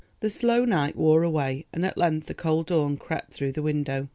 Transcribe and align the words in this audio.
The 0.21 0.31
slow 0.31 0.65
night 0.65 0.95
wore 0.95 1.21
away, 1.21 1.67
and 1.71 1.85
at 1.85 1.95
length 1.95 2.25
the 2.25 2.33
cold 2.33 2.65
dawn 2.65 2.97
crept 2.97 3.33
through 3.35 3.51
the 3.51 3.61
window. 3.61 4.09